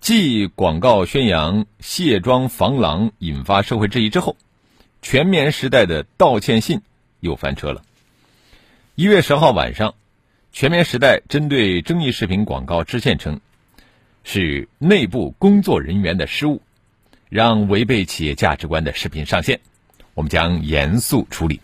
[0.00, 4.36] 继广告宣扬卸妆防狼引发社会质疑之后，
[5.02, 6.82] 全棉时代的道歉信
[7.20, 7.82] 又翻车了。
[8.94, 9.94] 一月十号晚上，
[10.52, 13.40] 全棉时代针对争议视频广告致歉称，
[14.22, 16.62] 是内部工作人员的失误，
[17.28, 19.60] 让违背企业价值观的视频上线，
[20.14, 21.60] 我们将严肃处理。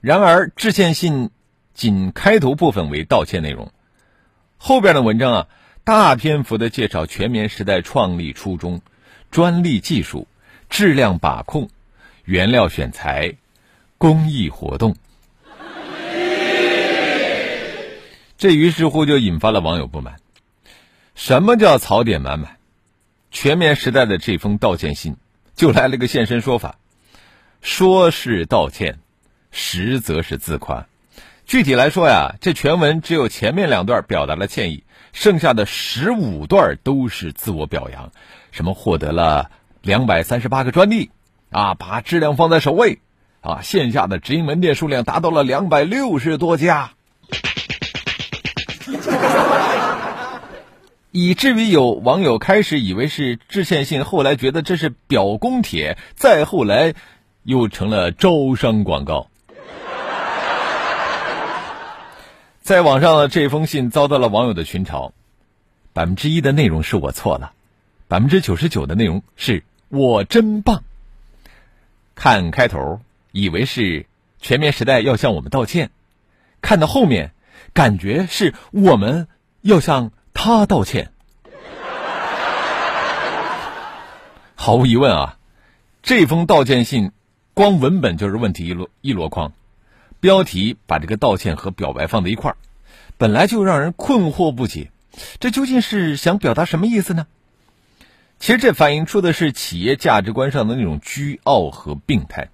[0.00, 1.30] 然而，致歉信
[1.72, 3.72] 仅开头部分为道歉内容，
[4.58, 5.48] 后边的文章啊。
[5.84, 8.80] 大篇幅的介绍全棉时代创立初衷、
[9.30, 10.26] 专利技术、
[10.70, 11.68] 质量把控、
[12.24, 13.34] 原料选材、
[13.98, 14.96] 公益活动，
[18.38, 20.16] 这于是乎就引发了网友不满。
[21.14, 22.56] 什么叫槽点满满？
[23.30, 25.16] 全棉时代的这封道歉信
[25.54, 26.78] 就来了个现身说法，
[27.60, 29.00] 说是道歉，
[29.50, 30.86] 实则是自夸。
[31.44, 34.82] 具体来说呀，这全文只有前面两段表达了歉意。
[35.14, 38.10] 剩下的十五段都是自我表扬，
[38.50, 41.10] 什么获得了两百三十八个专利，
[41.50, 42.98] 啊，把质量放在首位，
[43.40, 46.90] 啊，线下的直营门店数量达到了两百六十多家，
[51.12, 56.92] 以至于有网友开始以为是致歉信，后来觉得这是表功帖，再后来
[57.44, 59.28] 又成了招商广告。
[62.64, 65.12] 在网上的这封信遭到了网友的群嘲，
[65.92, 67.52] 百分之一的内容是我错了，
[68.08, 70.82] 百分之九十九的内容是我真棒。
[72.14, 73.02] 看开头
[73.32, 74.06] 以为是
[74.40, 75.90] 全面时代要向我们道歉，
[76.62, 77.32] 看到后面
[77.74, 79.28] 感觉是我们
[79.60, 81.12] 要向他道歉。
[84.54, 85.36] 毫无疑问啊，
[86.02, 87.12] 这封道歉信
[87.52, 89.52] 光文本就是问题一箩一箩筐。
[90.24, 92.56] 标题把这个道歉和表白放在一块儿，
[93.18, 94.90] 本来就让人困惑不解，
[95.38, 97.26] 这究竟是想表达什么意思呢？
[98.38, 102.48] 其实这反映出的是企业价值观上的那种倨傲和病态。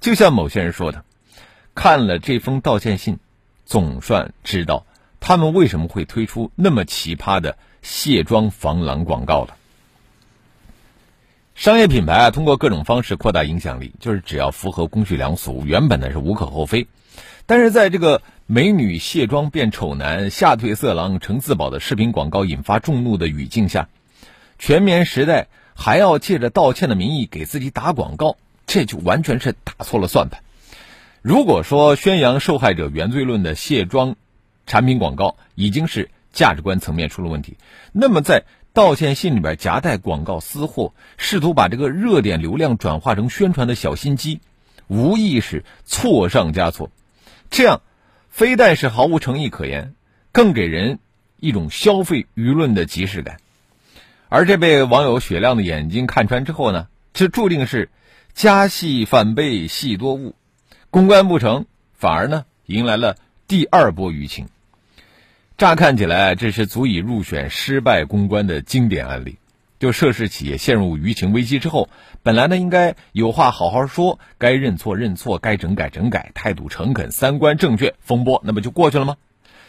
[0.00, 1.04] 就像某些人说的，
[1.76, 3.20] 看了这封道歉信，
[3.66, 4.84] 总算知道
[5.20, 9.56] 他们为什么会推出那么奇葩的卸妆防狼广告了。
[11.54, 16.88] 商业品牌啊，通过各种方式扩大影响力，就是只要符合公序良俗，原本呢是无可厚非。
[17.46, 23.88] 但是在这个美女卸妆变丑男、吓退色狼成自保的视频广告引发众怒的语境下，
[24.58, 28.36] 全棉时代还要借着道歉的名义给自己打广告，
[28.66, 30.42] 这就完全是打错了算盘。
[31.20, 34.16] 如果说宣扬受害者原罪论的卸妆
[34.66, 37.56] 产品广告已经是价值观层面出了问题，
[37.92, 44.40] 那么在道歉信里边夹带广告私货，试图把这个热点流量转化成宣传的小心机，
[44.88, 46.90] 无疑是错上加错。
[47.52, 47.82] 这样，
[48.30, 49.94] 非但是毫无诚意可言，
[50.32, 50.98] 更给人
[51.38, 53.36] 一种消费舆论的即视感。
[54.30, 57.90] 而这被网友雪亮的眼睛看穿之后呢，这注定是
[58.32, 60.34] 加戏反被戏多误，
[60.88, 64.48] 公关不成，反而呢迎来了第二波舆情。
[65.58, 69.36] 乍看起来，这是足以入选失败公关的经典案例。
[69.82, 71.88] 就涉事企业陷入舆情危机之后，
[72.22, 79.16] 本来呢应该有话好好说，该认错认错，该整改整改，态度诚恳，三观正确，风波那不就过去了吗？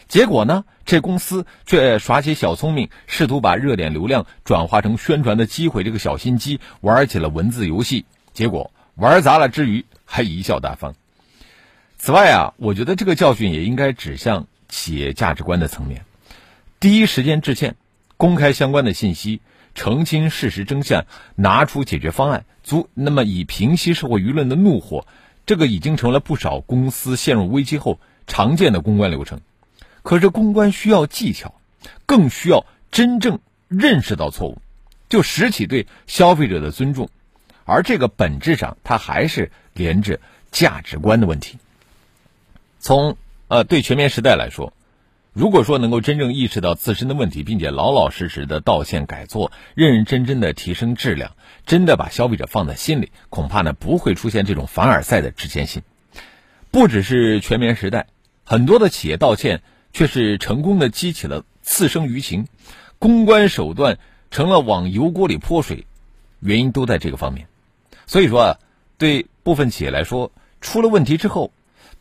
[0.06, 10.94] 结果呢，这公司却耍起小聪明，试图把热点流量转化成宣传的机会，这个小心机玩起了文字游戏，结果玩砸了之余还贻笑大方。
[11.98, 16.04] 此外啊，我觉得这个教训也应该指向企业价值观的层面，
[16.78, 17.74] 第一时间致歉，
[18.16, 19.40] 公开相关的信息。
[19.74, 21.04] 澄清事实真相，
[21.34, 25.06] 拿出解决方案，足那么以平息社会舆论的怒火，
[25.46, 29.40] 这个已经成了不少公司陷入危机后常见的公关流程。
[30.02, 31.54] 可是公关需要技巧，
[32.06, 34.58] 更需要真正认识到错误，
[35.08, 37.10] 就拾起对消费者的尊重，
[37.64, 40.20] 而这个本质上它还是连着
[40.52, 41.58] 价值观的问题。
[42.78, 43.16] 从
[43.48, 44.72] 呃对全面时代来说。
[45.34, 51.32] 如果说能够真正意识到自身的问题，并且老老实实的道歉改错，认认真真的提升质量，
[51.66, 55.82] 真的把消费者放在心里，恐怕呢不会出现这种凡尔赛的致歉信。
[56.70, 58.06] 不只是全棉时代，
[58.44, 62.46] 很多的企业道歉却是成功的激起了次生舆情，
[63.00, 63.98] 公关手段
[64.30, 65.84] 成了往油锅里泼水，
[66.38, 67.48] 原因都在这个方面。
[68.06, 68.58] 所以说啊，
[68.98, 70.30] 对部分企业来说，
[70.60, 71.52] 出了问题之后，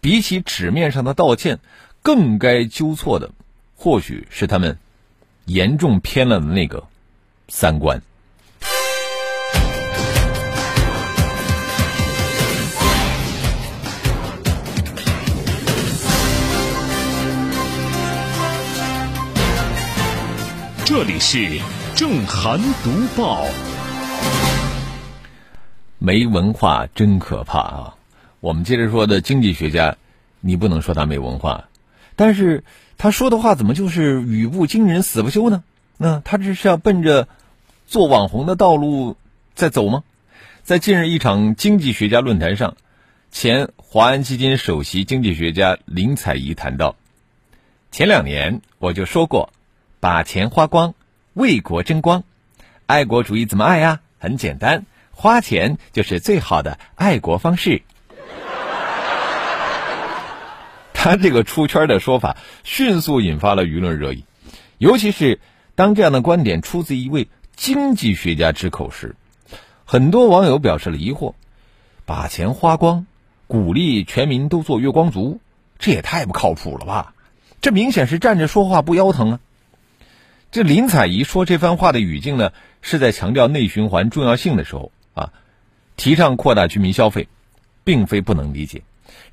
[0.01, 1.59] 比起纸面上的道歉，
[2.03, 3.31] 更该纠错的，
[3.77, 4.77] 或许是他们
[5.45, 6.85] 严重偏了的那个
[7.47, 8.01] 三观。
[20.83, 21.57] 这里是
[21.95, 23.45] 正涵读报。
[26.00, 27.95] 没文化真可怕啊！
[28.41, 29.95] 我们接着说的经济学家，
[30.41, 31.63] 你不能说他没文化，
[32.15, 32.63] 但是
[32.98, 35.63] 他说的话怎么就是语不惊人死不休呢？
[35.98, 37.27] 那他这是要奔着
[37.88, 39.18] 做网红的道路
[39.56, 40.04] 在走吗？
[40.63, 42.75] 在近日一场经济学家论坛上，
[43.31, 46.95] 前华安基金首席经济学家林采宜谈到：
[47.92, 49.51] 前两年我就说过。
[50.00, 50.95] 把钱花光，
[51.33, 52.25] 为国争光，
[52.88, 54.01] 爱国主义怎么爱呀？
[54.19, 57.83] 很简单，花钱就是最好的爱国方式。
[61.03, 64.23] 他这个出圈的说法迅速引发了舆论热议，
[64.77, 65.41] 尤其是
[65.75, 67.27] 当这样的观点出自一位
[67.57, 69.17] 经济学家之口时，
[69.83, 71.33] 很多网友表示了疑惑：
[72.05, 73.05] 把钱花光，
[73.47, 75.41] 鼓励全民都做月光族，
[75.77, 77.13] 这也太不靠谱了吧？
[77.59, 79.39] 这明显是站着说话不腰疼啊！
[80.53, 85.33] 这林采宜说这番话的语境呢，是在强调内循环重要性的时候啊，
[85.97, 87.27] 提倡扩大居民消费，
[87.83, 88.83] 并非不能理解。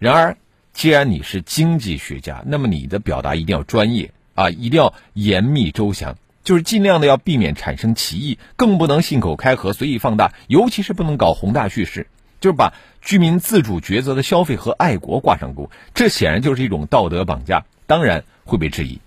[0.01, 0.37] 然而，
[0.73, 12.07] 既然你是经济学家，那么你的表达一定要专业啊，一定要严密周详，就是尽量的要避免产生歧义，更不能信口开河、随意放大，尤其是不能搞宏大叙事，
[12.41, 12.73] 就是把
[13.03, 19.01] 居民自主抉择的消费和爱国挂上钩，这显然就是一种道德绑架，当然会被质疑。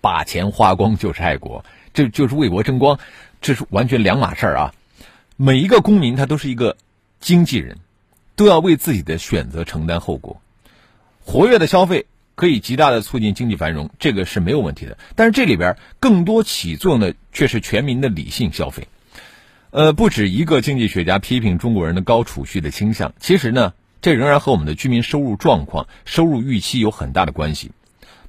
[0.00, 1.64] 把钱花光就是爱国，
[1.94, 2.98] 这就是为国争光，
[3.40, 4.74] 这是完全两码事儿啊！
[5.36, 6.76] 每一个公民他都是一个
[7.20, 7.78] 经纪人，
[8.34, 10.41] 都要为自己的选择承担后果。
[11.24, 14.98] 活跃的消费可以极大的促进经济繁荣，这个是没有问题的。
[15.16, 18.88] 但是这里边更多起作用的却是全民的理性消费。
[19.70, 23.72] 呃，不止一个经济学家批评中国人的高储蓄的倾向，其实呢，
[24.02, 27.70] 这仍然和我们的居民收入状况、收入预期有很大的关系。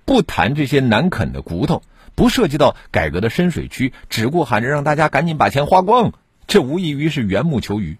[0.05, 1.81] 不谈这些难啃的骨头，
[2.15, 6.13] 不涉及到改革的深水区，只顾喊着让大家赶紧把钱花光，
[6.47, 7.97] 这无异于是缘木求鱼。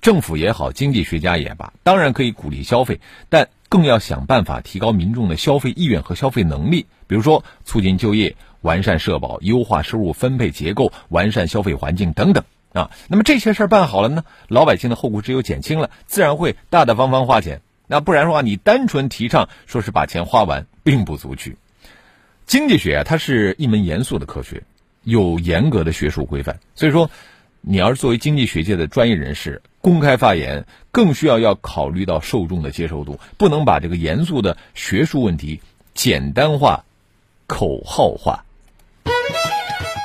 [0.00, 6.84] 政府也好，经济学家也罢，当然可以鼓励消费，但更要想办法提高民众的消费意愿和消费能力。
[7.06, 12.90] 比如说，促进就业、完善社保、优化收入分配结构、完善消费环境等等啊。
[13.08, 17.62] 那么这些事儿办好了呢，老百姓的后顾之忧减轻了，自然会大大方方花钱。
[17.86, 21.56] 那不然的话，你单纯提倡说是把钱花完，并不足取。
[22.46, 24.62] 经济学啊，它是一门严肃的科学，
[25.04, 26.58] 有严格的学术规范。
[26.74, 27.10] 所以说，
[27.60, 35.62] 你要是作为经济学界的专业人士公开发言，更需要要考虑到受众的接受度，不能把这个严肃的学术问题
[35.94, 36.84] 简单化、
[37.46, 38.44] 口号化。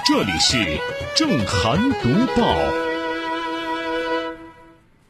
[0.05, 0.79] 这里是
[1.15, 2.55] 正涵读报。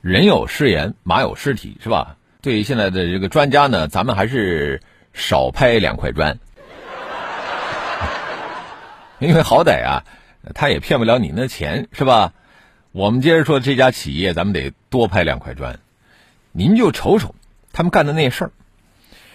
[0.01, 2.15] 人有失言，马有失蹄，是吧？
[2.41, 4.81] 对现在的这个专家呢，咱们还是
[5.13, 6.39] 少拍两块砖，
[9.19, 10.03] 因为好歹啊，
[10.53, 12.33] 他也骗不了你那钱，是吧？
[12.95, 15.81] 我们接着说这家企业，咱们得多拍两块砖。
[16.53, 17.35] 您就瞅瞅
[17.73, 18.51] 他们干的那事儿。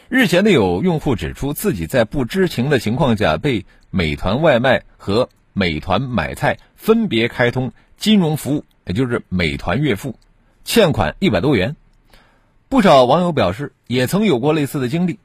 [0.09, 10.15] 日前呢，有用户指出自己在不知情的情况下被美团外卖和美团买菜分别开通金融服务，也就是美团月付，
[10.65, 11.77] 欠款一百多元。
[12.71, 15.19] 不少网友表示，也曾有过类似的经历。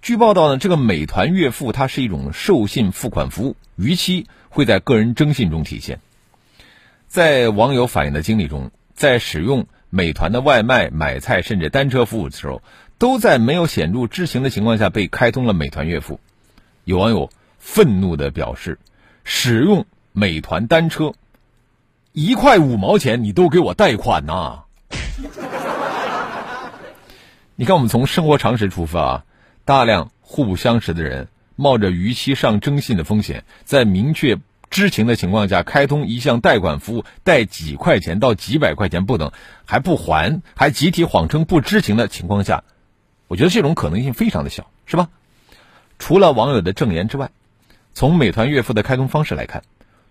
[0.00, 6.00] 据报道呢，这个美团月付它是一种授信付款服务，逾期会在个人征信中体现。
[7.10, 12.62] 在网友反映的经历中，在使用美团的外卖、买菜甚至单车服务的时候，
[12.98, 16.20] 都在没有显著知情的情况下被开通了美团月付。
[16.84, 18.78] 有网友愤怒的表示
[19.24, 21.14] ：“使用美团单车，
[22.12, 24.60] 一块五毛钱你都给我贷款呐！”
[27.56, 29.24] 你看，我们从生活常识出发啊，
[29.64, 31.26] 大量互不相识的人
[31.56, 34.38] 冒着逾期上征信的风险，在明确
[34.70, 39.32] 知情的情况下开通一项贷款服务，贷几块钱到几百块钱不等，
[39.66, 42.62] 还不还，还集体谎称不知情的情况下，
[43.26, 45.08] 我觉得这种可能性非常的小，是吧？
[45.98, 47.30] 除了网友的证言之外，
[47.92, 49.62] 从美团月付的开通方式来看，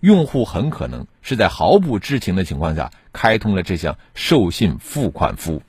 [0.01, 5.63] 用户很可能是在毫不知情的情况下开通了这项授信付款服务。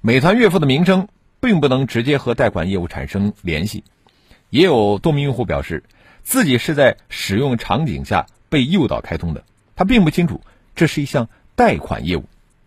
[0.00, 1.08] 美团月付的名称
[1.40, 3.84] 并不能直接和贷款业务产生联系，
[4.50, 5.84] 也有多名用户表示，
[6.30, 9.42] 自己是在使用场景下被诱导开通的，
[9.74, 10.40] 他并不清楚
[10.76, 12.24] 这是一项贷款业务。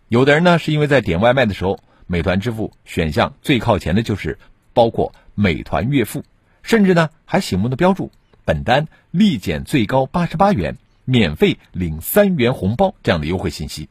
[0.08, 4.38] 有的人呢，是因为在点外卖的时候，美团支付选项最靠前的就是
[4.74, 6.24] 包括美团月付，
[6.62, 8.10] 甚至呢还醒目的标注
[8.44, 13.88] 本单立减最高八十八元，免费领三元红包这样的优惠信息。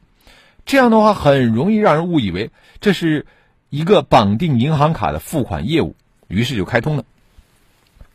[0.64, 3.26] 这样的话，很容易让人误以为这是
[3.70, 5.96] 一个绑定银行卡的付款业务，
[6.28, 7.04] 于是就开通了。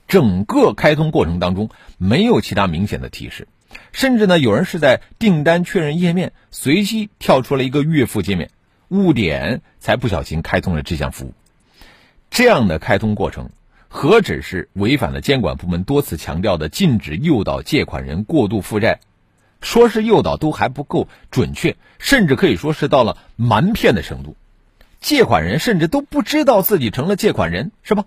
[0.09, 3.47] 整个开通过程当中没有其他明显的提示，
[3.93, 8.49] 甚至呢，有人是在订单确认页面随机跳出了一个月付界面，
[8.89, 11.33] 误点才不小心开通了这项服务。
[12.31, 13.51] 这样的开通过程，
[13.87, 18.99] 何止是违反了监管部门多次强调的禁止诱导借款人过度负债？
[19.61, 24.35] 说是诱导都还不够准确，甚至可以说是到了瞒骗的程度。
[25.01, 28.05] 借款人甚至都不知道自己成了借款人，是吧？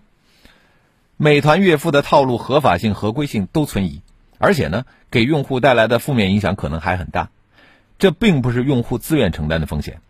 [1.23, 4.03] 美团月付的套路合法性、合规性都存疑，
[4.39, 7.31] 而且呢，给用户带来的负面影响可能还很大。
[7.97, 10.01] 这并不是用户自愿承担的风险，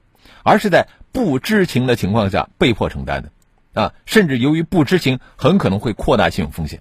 [0.43, 6.81] 而是在不知情的情况下被迫承担的，啊，甚至由于不知情，很可能会扩大信用风险。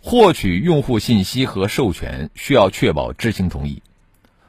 [0.00, 3.82] 获取用户信息和授权需要确保知情同意，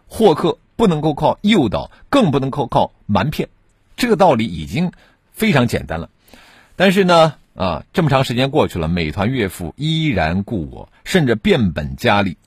[0.05, 3.49] 获客不能够靠诱导，更不能够靠瞒骗，
[3.97, 4.91] 这个道理已经
[5.31, 6.11] 非常简单了。
[6.75, 7.33] 但是呢？
[7.55, 12.37] 啊，这么长时间过去了，美团月付依然故我，甚至变本加厉。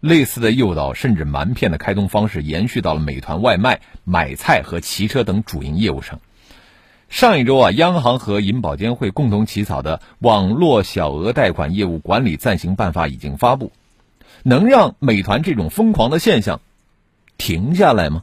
[0.00, 6.20] 类似的诱导甚至瞒骗的开通方式延续到了美团外卖、买菜和骑车等主营业务上。
[7.10, 13.72] 上一周啊，央行和银保监会共同起草的《网络小额贷款业务管理暂行办法》已经发布，
[14.42, 16.62] 能让美团这种疯狂的现象
[17.36, 18.22] 停下来吗？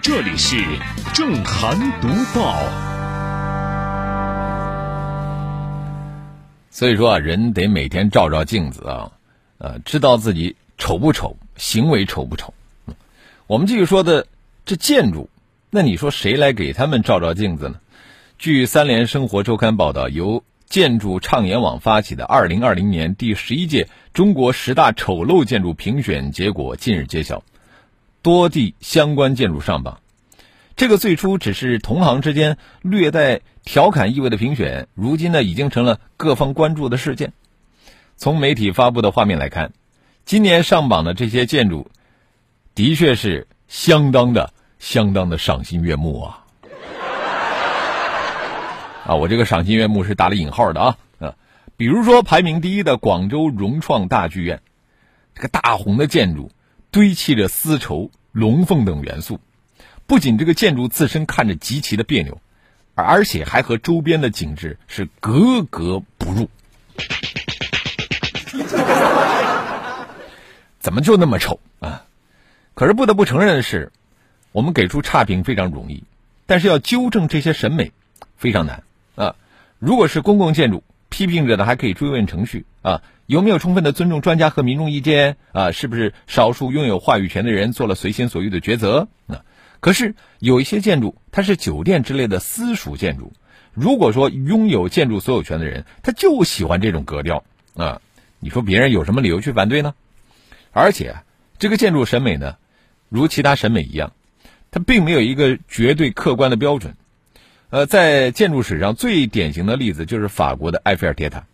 [0.00, 0.56] 这里是
[1.12, 2.89] 正涵读报。
[6.80, 9.12] 所以说啊，人得每天照照镜子啊，
[9.58, 12.54] 呃，知道自己丑不丑，行为丑不丑。
[13.46, 14.26] 我们继续说的
[14.64, 15.28] 这建筑，
[15.68, 17.74] 那你说谁来给他们照照镜子呢？
[18.38, 27.42] 据三联生活周刊报道，由建筑畅言网发起的二零二零年第十一届中国十大丑陋建筑评选结果近日揭晓，
[28.22, 30.00] 多地相关建筑上榜。
[30.80, 37.34] 这个最初只是同行之间略带调侃意味的评选，如今呢已经成了各方关注的事件。
[38.16, 39.74] 从媒体发布的画面来看，
[40.24, 41.90] 今年上榜的这些建筑，
[42.74, 46.46] 的确是相当的、相当的赏心悦目啊！
[49.04, 51.34] 啊，我这个赏心悦目是打了引号的啊啊！
[51.76, 54.62] 比如说排名第一的广州融创大剧院，
[55.34, 56.50] 这个大红的建筑
[56.90, 59.38] 堆砌着丝绸、龙凤等元素。
[60.10, 62.40] 不仅这个建筑自身看着极其的别扭，
[62.96, 66.50] 而且还和周边的景致是格格不入。
[70.80, 72.06] 怎么就那么丑啊？
[72.74, 73.92] 可是不得不承认的是，
[74.50, 76.02] 我们给出差评非常容易，
[76.46, 77.92] 但是要纠正这些审美
[78.36, 78.82] 非常难
[79.14, 79.36] 啊。
[79.78, 85.70] 如果是公共建筑，批评者呢还可以追问程序啊，有没有充分的尊重专家和民众意见啊？
[85.70, 89.44] 是不是少数拥有话语权的人做了随心所欲的抉择啊？
[89.80, 93.32] 可是有一些建筑，它是酒店之类的私属建筑。
[93.72, 97.44] 如果说拥有建筑所有权的人，他就喜欢这种格调
[97.74, 98.02] 啊，
[98.40, 99.94] 你说别人有什么理由去反对呢？
[100.72, 101.16] 而且
[101.58, 102.56] 这个建筑审美呢，
[103.08, 104.12] 如其他审美一样，
[104.70, 106.96] 它并没有一个绝对客观的标准。
[107.70, 111.46] 呃，在建筑史上最典型的例子就是法国的埃菲尔铁塔，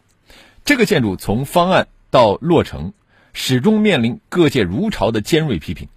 [0.64, 2.94] 这个建筑从方案到落成，
[3.34, 5.88] 始终面临各界如潮的尖锐批评。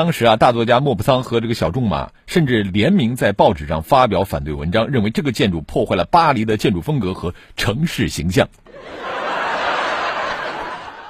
[0.00, 8.48] 当时啊，大作家莫泊桑和这个小仲马甚至联名在报纸上发表反对文章，认为这个建筑破坏了巴黎的建筑风格和城市形象。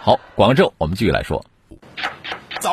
[0.02, 1.44] 好，广州，我们继续来说。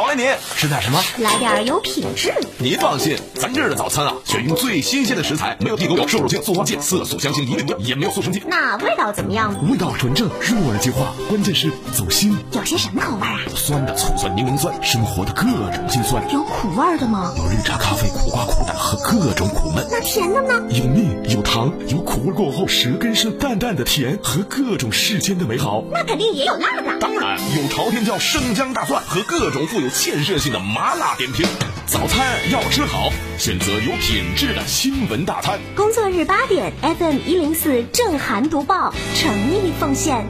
[0.07, 1.03] 早了，您吃点什么？
[1.17, 2.33] 来点有品质。
[2.59, 8.41] 您放心，咱这儿的早餐啊，选用最新鲜的食材，没有地沟油、瘦肉精、塑化剂、色素香精、一定也没有塑成剂。
[8.47, 9.53] 那味道怎么样？
[9.69, 12.37] 味道纯正，入耳即化，关键是走心。
[12.53, 13.37] 有些什么口味啊？
[13.53, 16.23] 酸的醋酸、柠檬酸，生活的各种辛酸。
[16.31, 17.33] 有苦味的吗？
[17.37, 19.85] 有绿茶、咖啡、苦瓜、苦胆和各种苦闷。
[19.91, 20.53] 那甜的呢？
[20.69, 25.83] 有蜜，有糖，有苦味过后舌根是淡淡的甜和各种世间的美好。
[25.91, 26.97] 那肯定也有辣的。
[26.97, 29.57] 当然有朝天椒、生姜、大蒜和各种。
[29.67, 31.43] 富有建设性的麻辣点评，
[31.87, 35.59] 早餐要吃好，选择有品质的新闻大餐。
[35.75, 40.23] 工作日八点，FM 一零四正涵读报，诚意奉献。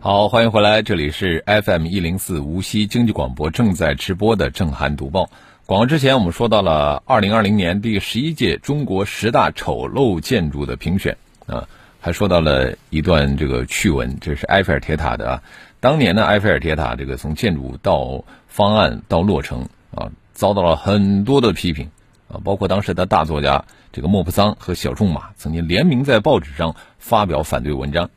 [0.00, 5.30] 好，欢迎回来，这里是 FM 一零四无锡经济广播正在直播的正涵读报。
[5.64, 11.68] 广告之前，我们说到了二零二零年第十一届中国十大丑陋建筑的评选啊，
[12.00, 15.42] 还说到了一段这个趣闻，这是埃菲尔铁塔的啊。
[15.82, 21.90] 当年呢，埃菲尔铁塔这个从建筑到方案到落成啊，遭到了很多的批评
[22.28, 28.10] 啊，包括当时的大作家这个莫泊桑和小仲马曾经联名在报纸上发表反对文章，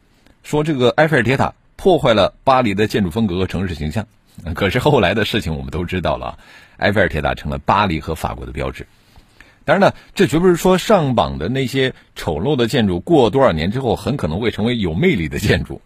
[0.43, 4.05] 说这个埃菲尔铁塔破坏了巴黎的建筑风格和城市形象。
[4.53, 6.37] 可是后来的事情我们都知道了，
[6.77, 8.85] 埃菲尔铁塔成了巴黎和法国的标志。
[9.63, 15.81] 当然呢，这绝不是说上榜的那些丑陋的建筑过多少年之后很可能会成为有魅力的建筑。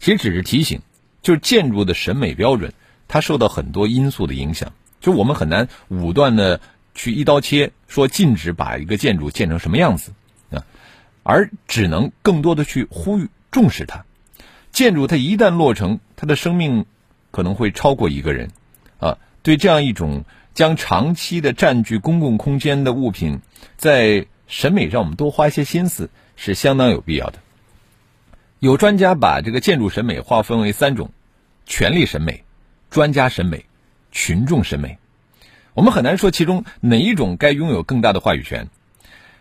[0.00, 0.80] 其实只是提醒，
[1.22, 2.74] 就是建筑的审美标准，
[3.08, 4.72] 它受到很多因素的影响。
[5.00, 6.60] 就我们很难武断的
[6.94, 10.12] 去一刀切，说禁止把一个建筑建成什么样子
[10.50, 10.64] 啊，
[11.22, 14.04] 而只能更多的去呼吁重视它。
[14.72, 16.84] 建筑它一旦落成，它的生命
[17.30, 18.50] 可能会超过一个人
[18.98, 19.16] 啊。
[19.42, 20.24] 对这样一种。
[20.54, 23.40] 将长期的占据公共空间的物品，
[23.78, 27.38] 在审美上我们多花一些心思是相当有必要的。
[28.62, 31.10] 有专家把这个建筑审美划分为三种：
[31.66, 32.44] 权力审美、
[32.90, 33.66] 专家审美、
[34.12, 34.98] 群众审美。
[35.74, 38.68] 我们很难说其中哪一种该拥有更大的话语权。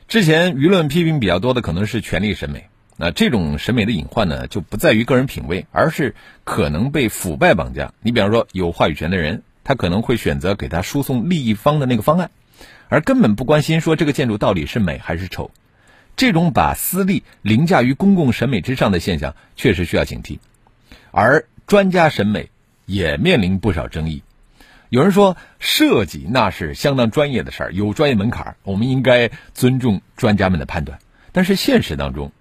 [0.07, 2.65] 之前舆论批评比较多的可能是权力审美。
[2.97, 7.93] 那这种审美的隐患呢，就不在于个人品味，而是可能被腐败绑架。
[8.01, 9.43] 你比方说，有话语权的人。
[9.63, 12.31] 他可能会选择给他输送利益方的那个方案，
[12.89, 15.51] 而根本不关心说这个建筑到底是美还是丑。
[16.15, 20.39] 这种把私利凌驾于公共审美之上的现象，确实需要警惕。
[21.11, 22.49] 而专家审美
[22.85, 24.23] 也面临不少争议。
[24.89, 30.99] 有人说，设计那是相当专业的事儿，有专业门槛，我们应该尊重专家们的判断。
[31.31, 32.31] 但是现实当中，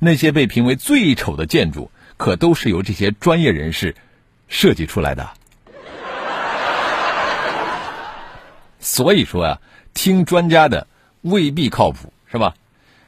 [0.00, 3.94] 那些被评为最丑的建筑，可都是由这些专业人士
[4.48, 5.30] 设计出来的。
[8.80, 9.60] 所以说啊，
[9.94, 10.88] 听专家的
[11.20, 12.54] 未必靠谱，是吧？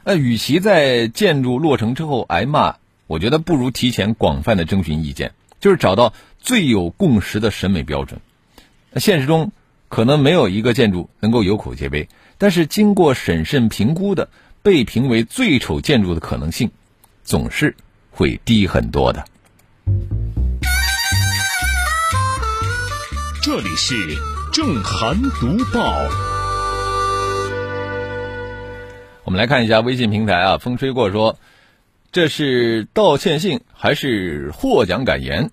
[0.04, 8.21] 那与其在建筑落成之后挨骂，我觉得不如提前广泛的征询意见，就是找到最有共识的审美标准。
[8.91, 9.52] 那现实中
[9.88, 14.28] 可能没有一个建筑能够有口皆碑，但是经过审慎评估的
[14.62, 16.71] 被评为最丑建筑的可能性，
[17.25, 17.76] 总是
[18.10, 19.25] 会低很多的。
[23.43, 23.95] 这里是。
[24.52, 25.97] 正涵读报，
[29.25, 30.58] 我们来看一下微信平台啊。
[30.58, 31.39] 风吹过说，
[32.11, 35.50] 这是道歉信还是获奖感言？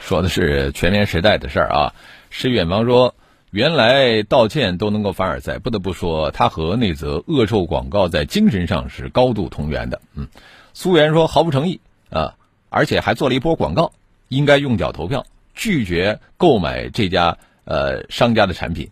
[0.00, 1.94] 说的是全棉时代的事儿啊。
[2.30, 3.14] 诗远方说，
[3.50, 10.00] 原来道歉都能够凡尔赛，不得不说，他和那则恶臭广告在精神上是高度同源的。
[10.14, 10.28] 嗯，
[10.74, 12.34] 苏源说毫不诚意啊，
[12.68, 13.92] 而且还做了一波广告，
[14.28, 15.26] 应该用脚投票。
[15.54, 18.90] 拒绝购买这家呃商家的产品，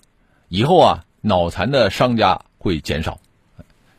[0.49, 3.19] 以后啊脑残的商家会减少，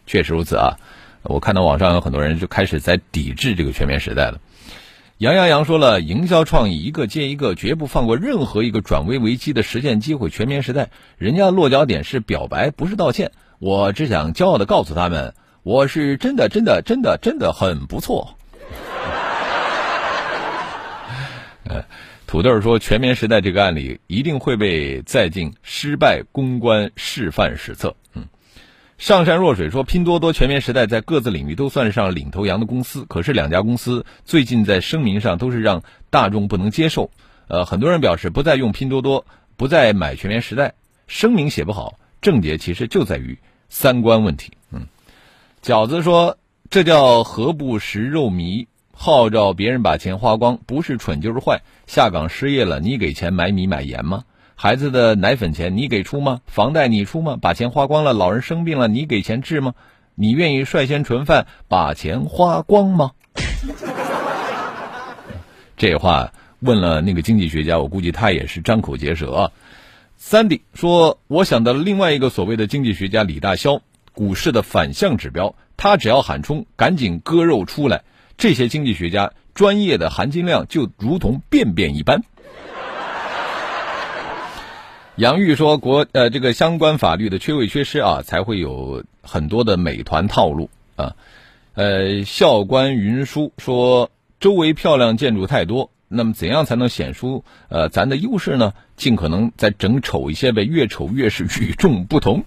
[0.07, 0.77] 确实如此啊！
[1.23, 4.39] 我看到网上有很多人就开始在抵制这个全面时代了。
[5.19, 10.31] 杨阳洋说了，营销创意一个接一个，绝不放过任何一个转危为机的实现机会。
[10.31, 13.31] 全面时代，人家落脚点是表白，不是道歉。
[13.60, 18.36] 我只想骄傲的告诉他们，我是真的真的真的真的很不错。
[21.65, 21.86] 呃。
[22.31, 28.23] 土豆说：“全棉时代这个案例一定会被载进失败公关示范史册。”嗯，
[28.97, 37.11] 上善若水说：“拼多多、全棉时代在各自领域都算上领头羊的公司，可是两家公司最近在声明上都是让大众不能接受。
[37.49, 39.25] 呃，很多人表示不再用拼多多，
[39.57, 40.73] 不再买全棉时代，
[41.07, 44.87] 声明写不好，症结其实就在于三观问题。”嗯，
[45.61, 46.37] 饺子说
[46.71, 48.67] ：“这叫何不食肉糜？”
[49.03, 51.63] 号召别人把钱花光，不是蠢就是坏。
[51.87, 54.25] 下岗失业了，你给钱买米买盐吗？
[54.53, 56.41] 孩子的奶粉钱你给出吗？
[56.45, 57.35] 房贷你出吗？
[57.41, 59.73] 把钱花光了，老人生病了，你给钱治吗？
[60.13, 63.13] 你愿意率先纯饭把钱花光吗？
[65.75, 69.51] 这话问了那个经济学家，我估计他也是张口结舌。
[70.15, 73.81] 三弟说，我想到了另外一个所谓的经济学家李大霄，
[74.13, 78.03] 股市的反向指标，他只要喊冲，赶紧割肉出来。
[78.41, 82.23] 这些经济学家专业的含金量就如同便便一般。
[85.15, 91.15] 杨玉说：“国呃，这个相关法律的缺位缺失啊，才会有很多的美团套路啊。”
[91.75, 94.10] 呃，校官云书说
[94.41, 98.73] ：“周围漂亮建筑太多，那么怎样才能显出呃咱的优势呢？
[98.97, 102.43] 尽可能再整丑一些呗，越丑越是与众不同。”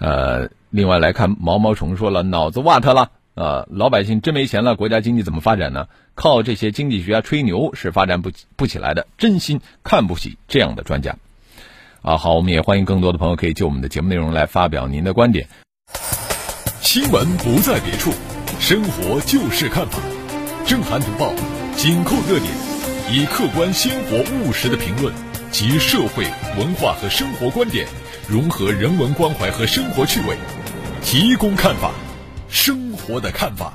[0.00, 5.88] 呃，另外来看毛毛虫说了：“脑子瓦特了。”呃，老百姓真没钱了，国家经济怎么发展呢？
[6.14, 9.06] 靠这些经济学家吹牛是发展不不起来的。
[9.16, 11.16] 真心看不起这样的专家。
[12.02, 15.48] 啊，好，我们也欢迎更多的朋友可以就我们的节目内容来发表您的观点。
[16.82, 18.12] 新闻不在别处，
[18.58, 19.98] 生活就是看法。
[20.66, 21.32] 正涵读报，
[21.76, 22.52] 紧扣热点，
[23.10, 25.14] 以客观鲜活务实的评论
[25.50, 26.24] 及社会
[26.58, 27.86] 文化和生活观点，
[28.28, 30.36] 融合人文关怀和生活趣味，
[31.02, 31.90] 提供看法，
[32.50, 33.74] 生活的看法。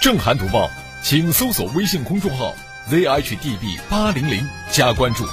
[0.00, 0.70] 正涵读报，
[1.02, 2.54] 请搜索微信公众号
[2.88, 5.24] zhdb 八零零加关注。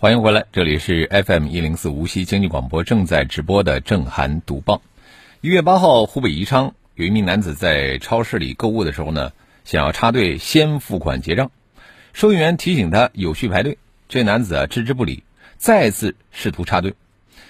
[0.00, 4.82] 欢迎回来，这里是 FM 一零四无锡经济广播正在直播的正涵读报。
[5.40, 9.30] 一月八号，湖北宜昌有一名男子在超市里购物的时候呢，
[9.64, 11.52] 想要插队先付款结账，
[12.12, 15.22] 收银员提醒他有序排队，这男子啊置之不理，
[15.56, 16.94] 再次试图插队，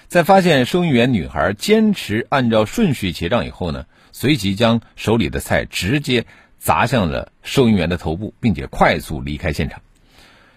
[0.07, 6.25] 在发现收银员女孩坚持按照顺序结账以后呢，随即将手里的菜直接
[6.57, 9.81] 砸向了收银员的头部，并且快速离开现场。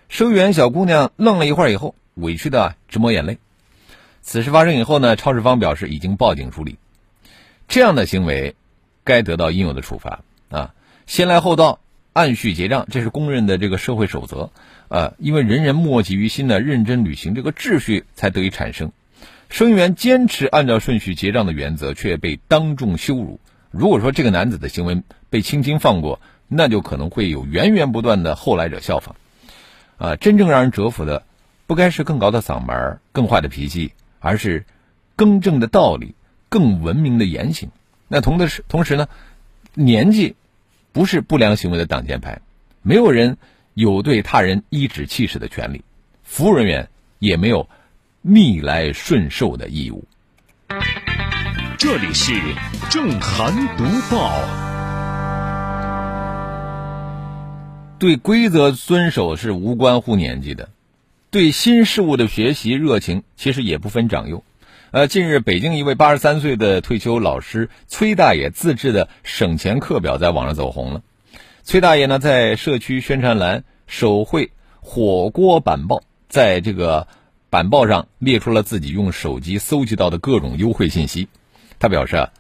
[0.09, 3.39] 收银员小姑娘愣了一会儿以后，委屈的直抹眼泪。
[4.23, 6.77] 此事发生以后呢，超市方表示已经报警处理。
[7.67, 8.55] 这样的行为，
[9.05, 10.75] 该得到应有的处罚啊！
[11.07, 11.81] 先来后到，
[12.13, 14.51] 按序结账，这是公认的这个社会守则
[14.89, 15.15] 啊！
[15.19, 18.93] 因为人人莫急于心呢，认真履行这个秩序才得以产生。
[19.49, 23.41] 收银员坚持按照顺序结账的原则，却被当众羞辱。
[23.71, 29.17] 如果说这个男子的行为被轻轻放过，那就可能会有源源不断的后来者效仿。
[29.97, 31.25] 啊，真正让人折服的，
[31.67, 34.65] 不该是更高的嗓门、更坏的脾气，而是
[35.17, 36.15] 更正的道理、
[36.49, 37.71] 更文明的言行。
[38.07, 39.09] 那同的是同时呢，
[39.75, 40.37] 年纪
[40.93, 42.41] 不是不良行为的挡箭牌，
[42.83, 43.39] 没有人
[43.75, 45.83] 有对他人颐指气使的权利，
[46.23, 47.69] 服务人员也没有
[48.23, 50.05] 逆来顺受的义务。
[51.79, 52.33] 这里是
[52.91, 54.43] 正涵读报。
[57.99, 60.69] 对规则遵守是无关乎年纪的，
[61.31, 64.45] 对新事物的学习热情其实也不分长幼。
[64.91, 71.03] 呃，近日北京一位八十三岁的退休老师崔大爷自制的省钱课表在网上走红了。
[71.63, 74.51] 崔大爷呢，在社区宣传栏手绘
[74.81, 77.07] 火锅板报，在这个
[77.51, 81.29] 板报上列出了自己用手机搜集到的各种优惠信息。
[81.79, 82.31] 他表示啊，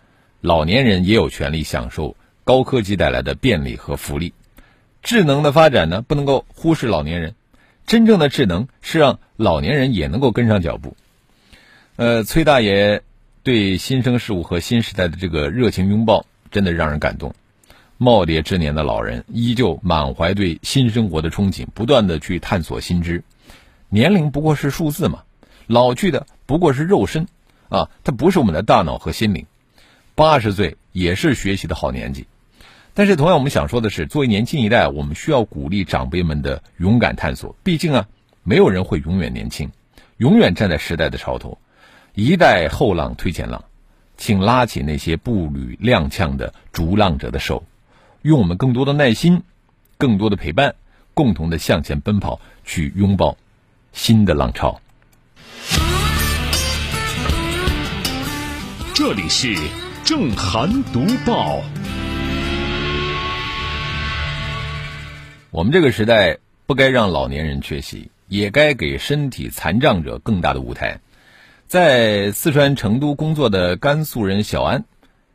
[0.40, 4.33] 老年人也有权利享受高科技带来的便利和福利。
[5.03, 7.35] 智能的发展呢，不能够忽视老年人。
[7.87, 10.94] 真正的智能是让老年人也能够跟上脚步。
[11.97, 13.03] 呃，崔大爷
[13.42, 17.35] 对新生事物和新时代的这个热情拥抱，真的让人感动。
[17.99, 23.25] 耄耋之年的老人依旧满怀对新生活的憧憬，不断的去探索新知。
[23.90, 25.22] 年龄不过是数字嘛，
[25.66, 27.27] 老去的不过是肉身
[27.68, 29.46] 啊，它不是我们的大脑和心灵。
[30.14, 32.27] 八十岁也是学习的好年纪。
[32.94, 37.55] 但是，同样我们想说的是，作为年轻一代，我们需要鼓励长辈们的勇敢探索。
[37.62, 38.09] 毕竟啊，
[38.42, 39.70] 没有人会永远年轻，
[40.16, 41.59] 永远站在时代的潮头。
[42.14, 43.64] 一代后浪推前浪，
[44.16, 47.62] 请拉起那些步履踉跄的逐浪者的手，
[48.22, 49.44] 用我们更多的耐心、
[49.96, 50.74] 更多的陪伴，
[51.14, 53.37] 共同的向前奔跑，去拥抱
[53.99, 54.81] 新的浪潮。
[58.95, 59.57] 这里是
[60.05, 61.61] 正涵读报。
[65.51, 71.01] 我们这个时代不该让老年人缺席，也该给身体残障者更大的舞台。
[71.67, 74.85] 在四川成都工作的甘肃人小安，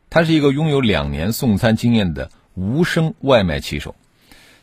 [0.09, 3.93] 他是一个拥有两年送餐经验的无声外卖骑手。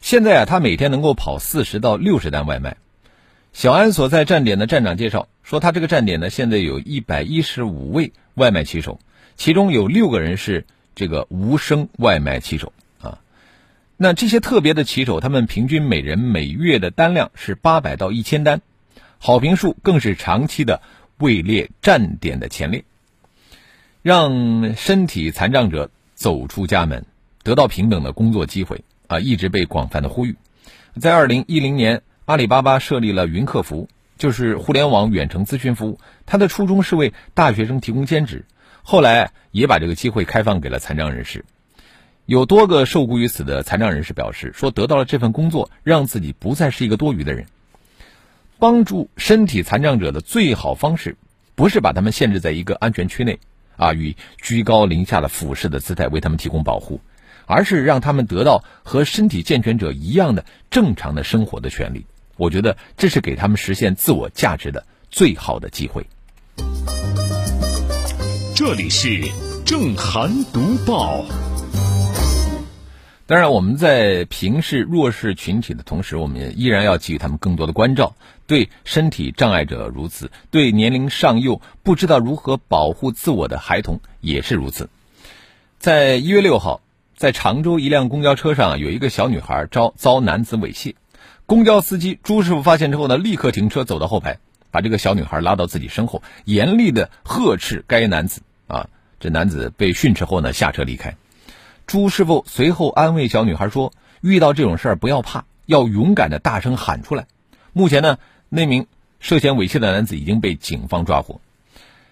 [0.00, 2.78] 现在啊，他每天能够跑四十到六十单外卖。
[3.52, 9.00] 小安所在站点的站长介绍说，他这个站点呢，现在有一百一十五位外卖骑手，
[9.36, 13.18] 其中有六个人是这个无声外卖骑手啊。
[13.96, 18.62] 那这些特别的骑手，他们平均每人每月的单量是八百到一千单，
[19.18, 20.80] 好评数更是长期的
[21.18, 22.84] 位列站点的前列。
[24.02, 27.04] 让身体残障者走出家门，
[27.42, 30.36] 得到平等的工作机会啊，一直被广泛的呼吁。
[30.98, 35.98] 在二零一零年，阿里巴巴设立了云客服，就是互联网远程咨询服务。
[36.26, 38.44] 它的初衷是为大学生提供兼职，
[38.84, 41.44] 后来也把这个机会开放给了残障人士。
[42.26, 47.46] 有多个受雇于此的残障人士表示，说得到了这份工作，让自己不再是一个多余的人。
[48.60, 51.16] 帮助身体残障者的最好方式，
[51.56, 53.40] 不是把他们限制在一个安全区内，
[53.76, 57.00] 啊，以居高临下的俯视的姿态为他们提供保护，
[57.46, 62.06] 而是让他们得到和身体健全者一样的正常的生活的权利。
[62.40, 66.06] 我觉得这是给他们实现自我价值的最好的机会。
[68.56, 69.22] 这里是
[69.66, 71.22] 正涵读报。
[73.26, 78.16] 当然，我们在平视弱势群体的同时，我们也依然要给予他们更多的关照。
[78.46, 84.88] 对身体障碍者如此，对年龄尚幼、不知道如何保护自我的孩童也是如此。
[85.78, 86.80] 在一月六号，
[87.16, 90.94] 在常州一辆公交车上，有一个小女孩遭遭男子猥亵。
[91.50, 94.38] 公交司机朱师傅发现之后呢，立刻停车走到后排，
[94.70, 98.42] 把这个小女孩拉到自己身后，严厉的呵斥该男子。
[98.68, 101.16] 啊，这男子被训斥后呢，下车离开。
[101.88, 107.26] 朱师傅随后安慰小女孩说：“遇到这种事儿不要怕，要勇敢的大声喊出来。”
[107.74, 108.86] 目前呢，那名
[109.18, 111.40] 涉嫌猥亵的男子已经被警方抓获。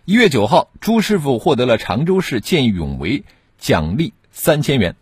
[0.05, 3.23] 一月九号，朱师傅获得了常州市见义勇为
[3.57, 4.97] 奖励三千元。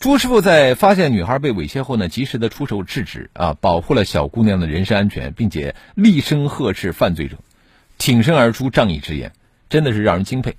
[0.00, 7.36] 朱师傅在发现女孩被猥亵后呢，及时的出手制止啊，保护了小姑娘的人身安全，并且厉声呵斥犯罪者，
[7.98, 9.32] 挺身而出，仗义直言，
[9.68, 10.54] 真的是让人敬佩。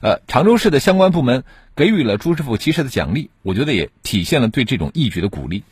[0.00, 1.44] 呃，常州市的相关部门
[1.76, 5.62] 给予了朱师傅及时的奖励，我觉得也体现了对这种义举的鼓励。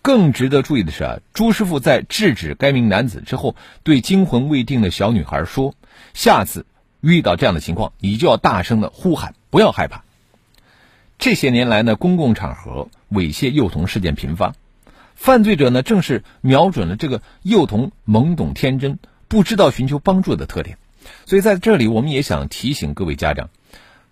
[0.00, 5.74] 更值得注意的是啊，朱师傅在制止该名男子之后，对惊魂未定的小女孩说
[6.14, 6.64] ：“下次
[7.02, 10.04] 遇到这样的情况，你就要大声的呼喊，不要害怕。”
[11.18, 14.54] 这些年来呢，公共场合猥亵幼童事件频发，
[15.14, 18.98] 犯罪者呢正是瞄准了这个幼童懵懂天真、
[19.28, 20.78] 不知道寻求帮助的特点。
[21.24, 23.48] 所以在这里，我们也想提醒各位家长。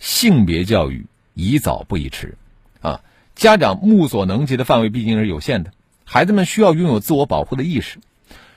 [0.01, 2.37] 性别教育宜早不宜迟，
[2.81, 3.01] 啊，
[3.35, 5.73] 家长目所能及的范围毕竟是有限的，
[6.05, 8.01] 孩子们需要拥有自我保护的意识，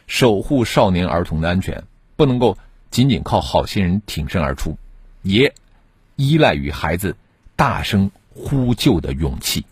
[0.08, 1.84] 守护少年儿童的安全，
[2.18, 2.58] 不能够
[2.92, 4.78] 仅仅靠好心人挺身而出，
[5.22, 5.54] 也
[6.16, 7.16] 依赖于孩子
[7.56, 9.66] 大声呼救的勇气。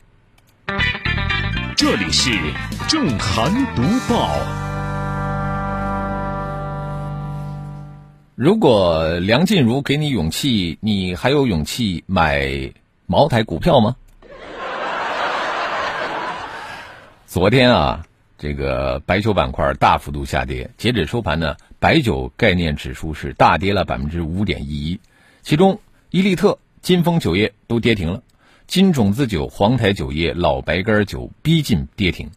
[1.77, 2.31] 这里是
[2.87, 4.31] 正涵读报。
[8.33, 12.73] 如果梁静茹给你勇气，你还有勇气买
[13.05, 13.95] 茅台股票吗？
[17.27, 18.03] 昨天啊，
[18.37, 24.99] 这个白酒板块大幅度下跌，截止收盘呢，白酒概念指数是大跌了百分之五点一一，
[25.43, 28.23] 其中伊利特、金丰酒业都跌停了，
[28.67, 32.31] 金种子酒、黄台酒业、老白干酒逼近跌停，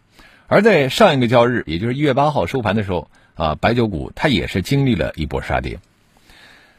[0.47, 5.79] 而在上一个交易日，也就是一月八号收盘的时候啊，白酒股它也是经历了一波杀跌。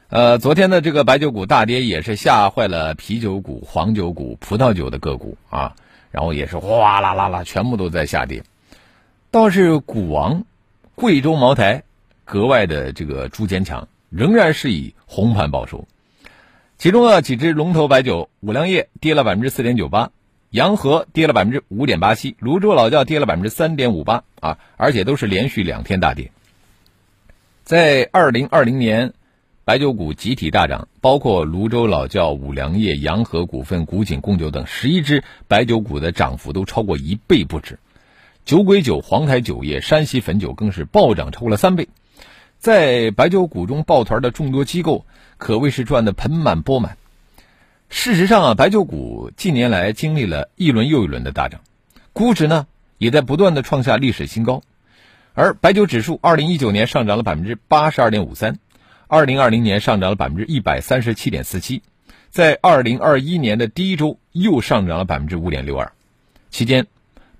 [0.09, 5.75] 呃，昨天的这个白酒股大跌，也是吓坏了啤酒股、黄酒股、葡萄酒的个股啊，
[6.11, 8.43] 然后也是哗啦啦啦，全部都在下跌。
[9.31, 10.45] 倒是股王
[10.95, 11.83] 贵州茅台
[12.25, 15.87] 格外的这个猪坚强，仍然是以红盘报收。
[16.79, 20.11] 其中啊，几只龙头白酒，五粮液跌了百分之四点九八，
[20.49, 26.31] 洋河跌了百分之五点八七，泸州老窖跌了百分之三点五八啊，而且都是连续两天大跌。
[27.63, 29.13] 在二零二零年。
[29.65, 37.77] 白酒股集体大涨，包括泸州老窖、五粮液、洋河股份、古井贡酒等十一只白酒股的涨幅都超过一倍不止。
[38.45, 41.87] 酒鬼酒、黄台酒业、山西汾酒更是暴涨超过了三倍。
[42.59, 45.05] 在白酒股中抱团的众多机构
[45.37, 46.97] 可谓是赚得盆满钵满。
[47.89, 51.61] 事实上啊，白酒股近年来经历了一轮又一轮的大涨，
[52.13, 52.67] 估值呢
[52.97, 54.61] 也在不断的创下历史新高。
[55.33, 58.59] 而白酒指数二零一九年上涨了百分之八十二点五三。
[59.07, 61.81] 二零二零年上涨了百分之一百三十七点四七，
[62.29, 65.93] 在二零二一年的第一周又上涨了百分之五点六二，
[66.51, 66.85] 期间，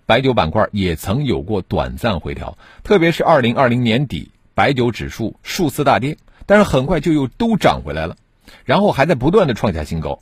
[0.08, 8.18] 白酒板块也曾有过短暂回调，特别是二零二零年底，白酒指数数次大跌，但是很快就又都涨回来了，
[8.66, 10.20] 然后还在不断的创下新高。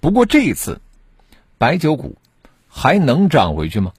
[0.00, 0.80] 不过这一次，
[1.56, 2.16] 白酒股
[2.66, 3.92] 还能涨回去吗？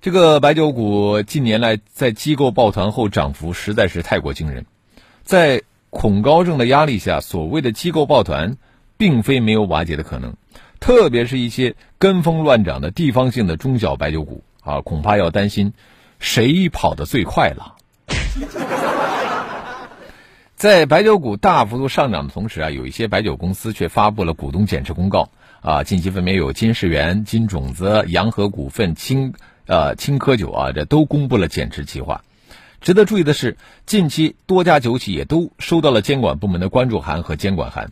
[0.00, 4.66] 这个白酒股近年来在机构抱团后涨幅实在是太过惊人。
[5.22, 8.56] 在恐高症的压力下，所谓的机构抱团，
[8.96, 10.34] 并非没有瓦解的可能。
[10.80, 15.72] 特别是一些跟风乱涨的地方性的中小白酒股啊，恐怕要担心
[16.18, 17.75] 谁跑得最快了。
[20.56, 29.34] 在白酒股大幅度上涨的同时啊，有一些白酒公司却发布了股东减持公告啊，近期分别有金世元、金种子、洋河股份、青
[29.66, 32.22] 呃青稞酒啊，这都公布了减持计划。
[32.80, 37.90] 值得注意的是，近期多家酒企也都收到了监管部门的关注函和监管函。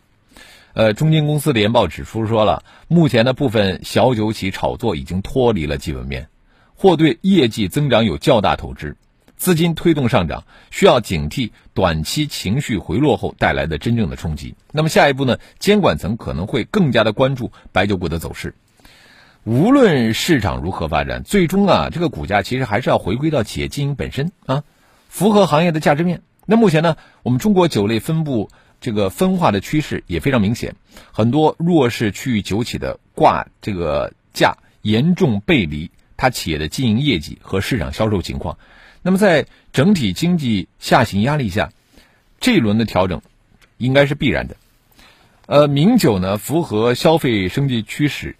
[0.73, 6.27] 呃，中金公司的研报指出说了，目前的部分小酒企炒作已经脱离了基本面，
[6.75, 8.95] 或对业绩增长有较大透支，
[9.37, 14.55] 资金推动上涨，需要警惕短期情绪回落后带来的真正的冲击。
[14.71, 15.37] 那么下一步呢？
[15.59, 18.55] 监管层可能会更加的关注白酒股的走势。
[19.43, 24.63] 无论市场如何发展，最终啊，这个股价其实还是要回归到企业经营本身啊。
[25.07, 26.23] 符合行业的价值面。
[26.45, 28.49] 那目前呢，我们中国酒类分布
[28.81, 30.75] 这个分化的趋势也非常明显，
[31.11, 38.57] 很多弱势区域酒企的挂这个价严重背离它企业的经营业绩和市场销售情况。
[39.05, 41.71] 那么在整体经济下行压力下，
[42.39, 43.21] 这一轮的调整
[43.77, 44.57] 应该是必然的。
[45.45, 48.35] 呃，名酒呢符合消费升级趋势，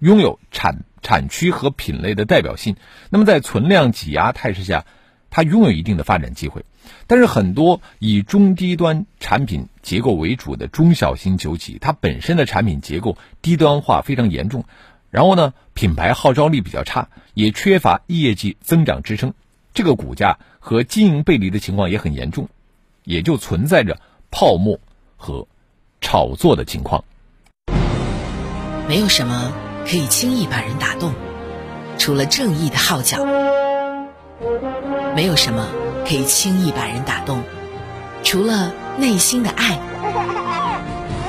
[0.00, 2.76] 拥有产产区和品类的代表性。
[3.08, 4.84] 那么在存量挤压态势下，
[5.30, 6.66] 它拥有一定的发展机会。
[7.06, 14.66] 但是很多以中低端产品结构为主的中小型酒企，它本身的产品结构低端化非常严重，
[15.10, 19.32] 然后呢，品牌号召力比较差，也缺乏业绩增长支撑，
[19.74, 22.48] 这个股价和经营背离的情况也很严重，
[23.02, 24.80] 也就存在着泡沫
[25.18, 25.46] 和
[26.00, 27.04] 炒作的情况。
[28.88, 29.52] 没有什么
[29.86, 31.12] 可以轻易把人打动，
[31.98, 33.18] 除了正义的号角；
[35.14, 35.68] 没有什么。
[36.06, 37.42] 可以轻易把人打动，
[38.22, 39.80] 除了内心的爱，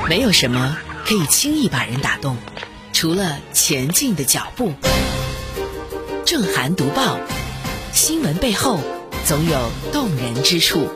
[0.10, 2.36] 没有什么可以轻易把人打动，
[2.92, 4.74] 除了前进的脚步。
[6.26, 7.18] 正涵读报，
[7.96, 8.78] 新闻背后
[9.24, 10.90] 总有动人之处。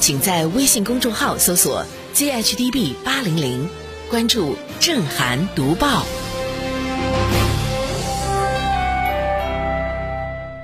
[0.00, 3.68] 请在微信公众号搜索 “zhdb 八零零”，
[4.10, 6.02] 关注正涵读报。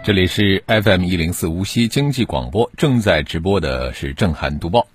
[0.04, 4.88] 这里是 FM 一零四无锡经济广播，正在直播的是正涵读报。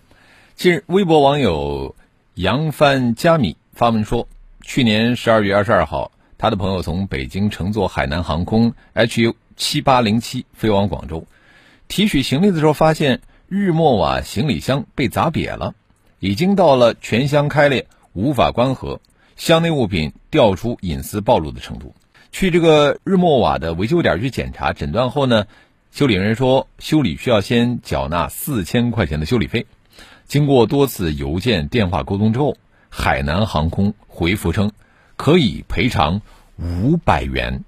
[0.58, 1.96] 近日，微博网友
[2.34, 4.28] 杨帆加米发文说，
[4.62, 11.26] 去年十二月二十二号，他的朋友从北京乘坐海南航空 HU 七八零七飞往广州，
[11.88, 15.74] 提取行李的时候发现日莫瓦行李箱被砸瘪了，
[16.20, 19.00] 已经到了全箱开裂、无法关合、
[19.36, 21.94] 箱内物品掉出、隐私暴露的程度。
[22.32, 25.46] 去这个日莫瓦的维修点去检查诊断后呢，
[25.91, 29.65] 修理人说修理需要先缴纳四千块钱的修理费。
[30.26, 32.58] 经过多次邮件、电话沟通之后，
[32.89, 34.72] 海南航空回复称
[35.15, 36.22] 可以赔偿
[36.58, 37.63] 五百元。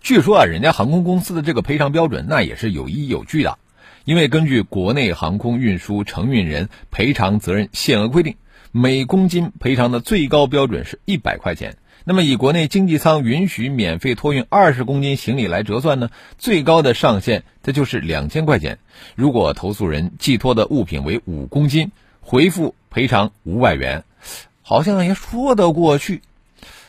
[0.00, 3.58] 据说啊，人家航空公司的这个赔偿标准那也是有依有据的，
[4.04, 8.36] 因为根据国内航空运输承运人赔偿责任限额规定。
[8.72, 11.76] 每公斤赔偿的最高标准是一百块钱。
[12.04, 16.08] 那么以国内经济舱允许免费托运二十公斤行李来折算呢？
[16.38, 18.78] 最高的上限这就是两千块钱。
[19.16, 24.04] 如果投诉人寄托的物品为五公斤，回复赔偿五百元，
[24.62, 26.22] 好像也说得过去。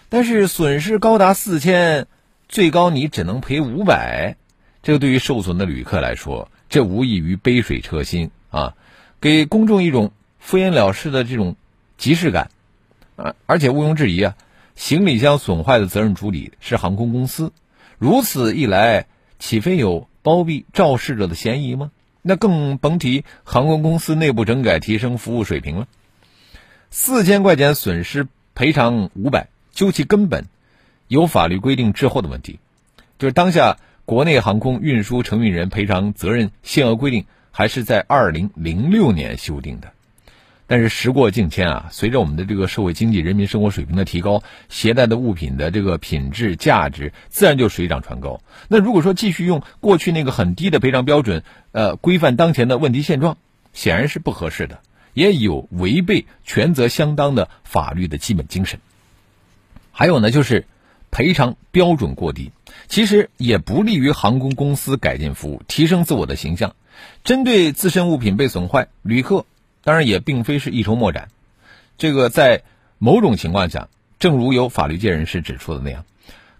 [0.08, 2.06] 但是损失高达四千，
[2.52, 4.36] 最高你只能赔五百，
[4.84, 8.76] 这个对于受损的旅客来说，这无异于杯水车薪啊，
[9.20, 11.56] 给公众一种敷衍了事的这种。
[11.98, 12.50] 即视感，
[13.16, 14.36] 啊，而且毋庸置疑啊，
[14.76, 17.54] 行李箱损坏的责任处理是航空公司，
[18.00, 19.06] 如此一来，
[19.38, 21.92] 岂非有包庇肇事者的嫌疑吗？
[22.24, 25.88] 那更甭提航空公司内部整改、提升服务水平了。
[26.90, 30.48] 四千块钱损失赔偿五百，究其根本，
[31.12, 32.58] 有法律规定滞后的问题，
[33.20, 39.92] 就是当下国内航空运输承运人赔偿责任限额规定还是在二零零六年修订的。
[40.68, 48.40] 但是时过境迁啊，随着我们的这个社会经济、人民生活水平的提高，携带的物品的这个品质、价值自然就水涨船高。
[48.70, 51.44] 那如果说继续用过去那个很低的赔偿标准，
[51.74, 53.38] 呃，规范当前的问题现状，
[53.74, 54.80] 显然是不合适的，
[55.14, 58.80] 也有违背权责相当的法律的基本精神。
[59.92, 60.66] 还有呢，就是
[61.12, 62.52] 赔偿标准过低，
[62.88, 66.76] 其实也不利于航空公司改进服务、提升自我的形象。
[67.24, 69.46] 针对自身物品被损坏，旅客。
[69.84, 71.30] 当然也并非是一筹莫展，
[71.98, 72.62] 这个在
[73.00, 76.06] 某种情况下，正如有法律界人士指出的那样，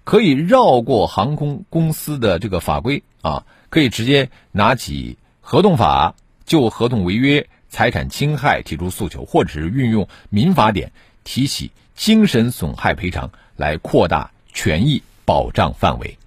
[0.04, 10.92] 可以绕过航空公司的这个法规啊，可以直接拿起合同法就合同违约、财产侵害提出诉求，或者是运用民法典
[11.24, 16.18] 提起精神损害赔偿来扩大权益保障范围。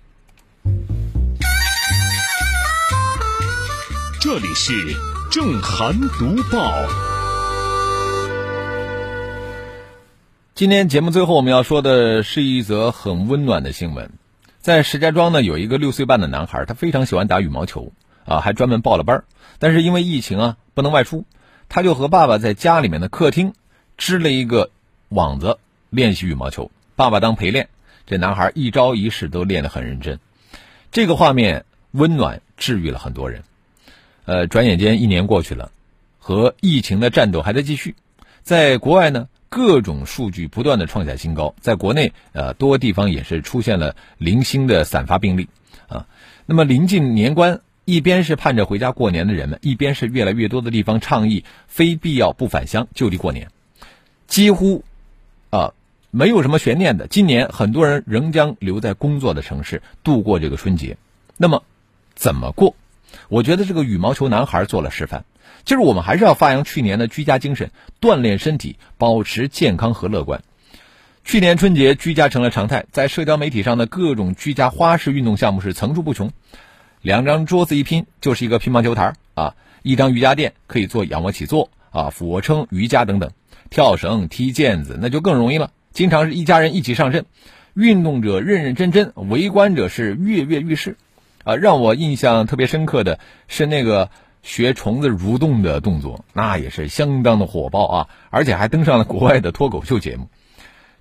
[4.20, 4.72] 这里是。
[5.30, 6.72] 正涵读报。
[10.54, 14.12] 今天节目最后我们要说的是一则很温暖的新闻，
[14.60, 17.90] 在石家庄呢有一个六岁半的男孩，他非常喜欢打羽毛球
[18.24, 19.24] 啊，还专门报了班
[19.58, 21.24] 但是因为疫情啊不能外出，
[21.68, 23.54] 他就和爸爸在家里面的客厅
[23.98, 24.70] 支了一个
[25.08, 25.58] 网子
[25.90, 27.70] 练习羽毛球，爸爸当陪练，
[28.06, 30.18] 这男孩一招一式都练得很认真，
[30.92, 33.42] 这个画面温暖治愈了很多人。
[34.26, 35.70] 呃，转眼间一年过去了，
[36.18, 37.94] 和疫情的战斗还在继续。
[38.42, 45.48] 在国外呢，各种数据不断的创下新高；在国内，呃，多地方也是出现了零星的散发病例。
[45.88, 46.06] 啊，
[46.46, 53.48] 那么临近年关，一边是盼着回家过年的人们，一边是越来越多的地方倡议非必要不返乡，就地过年。
[54.26, 54.84] 几乎，
[55.50, 55.72] 啊，
[56.16, 60.96] 没有什么悬念的，今年很多人仍将留在工作的城市度过这个春节。
[61.36, 61.64] 那么，
[62.14, 62.76] 怎么过？
[63.28, 65.24] 我觉得这个羽毛球男孩做了示范。
[65.64, 70.44] 就是我们还是要发扬去年的居家精神，锻炼身体，保持健康和乐观。
[71.24, 76.30] 去年春节居家成了常态，在社交媒体上的各种居家花式运动项目是层出不穷。
[77.02, 83.32] 两张桌子一拼就是一个乒乓球台啊，一张瑜伽垫可以做仰卧起坐啊、俯卧撑、瑜伽等等，
[83.68, 85.72] 跳绳、踢毽子那就更容易了。
[85.94, 87.24] 经常是一家人一起上阵，
[87.72, 90.96] 运动者认认真真，围观者是跃跃欲试。
[91.44, 94.10] 啊，让我印象特别深刻的是那个
[94.42, 100.28] 学虫子蠕动的动作，那也是相当的火爆啊，而且还登上了国外的脱口秀节目。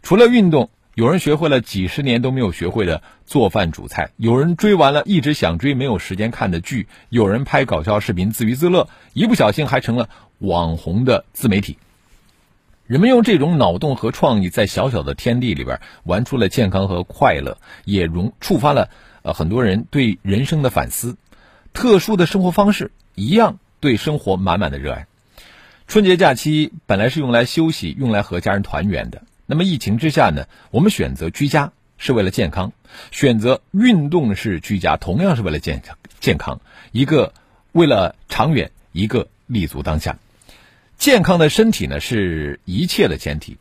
[0.04, 11.78] 除了运动，有人学会了几十年都没有学会的做饭煮菜，有人追完了一直想追没有时间看的剧，有人拍搞笑视频自娱自乐，一不小心还成了网红的自媒体。
[12.86, 18.90] 人们用这种脑洞和创意，在小小的天地里边玩出了健康和快乐，也融触发了
[19.22, 21.16] 呃很多人对人生的反思。
[21.72, 25.08] 特殊的生活方式一样对生活满满的热爱。
[25.88, 29.24] 春节假期本来是用来休息、用来和家人团圆的。
[29.46, 32.74] 那么疫情之下呢，我们选择居家是为了健康，
[33.12, 35.82] 选择运动式居家同样是为了健。
[36.20, 36.60] 健康，
[36.92, 37.34] 一个
[37.72, 40.18] 为了长远，一个立足当下。
[40.98, 43.58] 健康的身体呢，是一切的前提。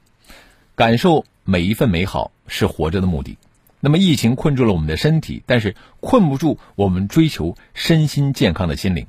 [0.75, 3.37] 感受每一份美好是活着的目的。
[3.81, 9.07] 那么疫情困住了我们的身体，但是困不住我们追求身心健康的心灵。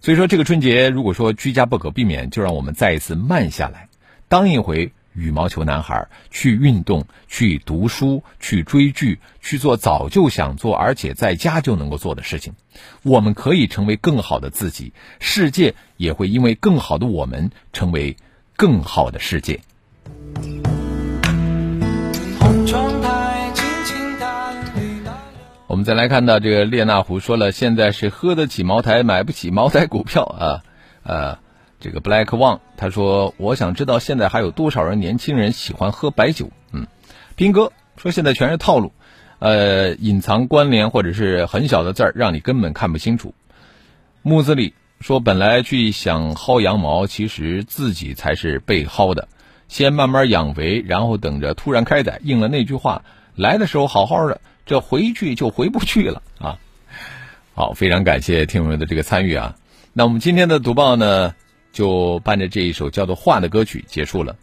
[0.00, 3.88] 所以说，这个春节如果说居家不可避免，就让我们再一次慢下来，
[4.28, 4.92] 当一回。
[5.12, 12.54] 羽毛球男孩去运动、去读书、去追剧、去做早就想做而且在家就能够做的事情，
[13.02, 18.16] 我们可以成为更好的自己，世界也会因为更好的我们成为
[18.56, 19.60] 更好的世界。
[25.66, 30.64] 我们再来看到这个列那湖说了，现在是喝得起茅台，买不起茅台股票啊，
[31.02, 31.38] 呃。
[31.82, 36.86] 这个 Black One 他说：“我想知道现在还有多少人年轻人喜欢喝白酒？”嗯，
[37.36, 38.92] 斌哥说：“现在全是套路，
[39.38, 43.32] 呃，隐藏关联或者是很小的字儿，让你根本看不清楚。”
[44.20, 49.28] 木子里说：“本来去想薅羊毛，其实自己才是被薅的。
[49.68, 52.20] 先慢慢养肥，然后等着突然开宰。
[52.22, 53.02] 应了那句话，
[53.34, 56.58] 来的时候好好的，这回去就回不去了啊！”
[57.54, 59.56] 好，非常感谢听友们的这个参与啊。
[59.92, 61.34] 那我们今天的读报呢？
[61.72, 64.34] 就伴着这一首叫做《画》的歌曲结束了。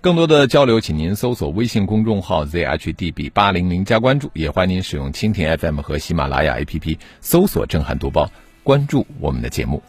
[0.00, 8.28] 更多的交流，请您搜索微信公众号 zhdb 八零零加关注，也欢迎您使用蜻蜓 FM 和喜马拉雅 APP 搜索“震撼读报”，
[8.66, 9.80] 关注我们的节目。